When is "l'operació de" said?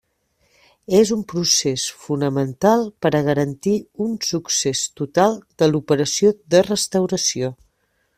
5.73-6.65